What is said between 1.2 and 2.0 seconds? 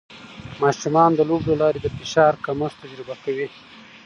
لوبو له لارې د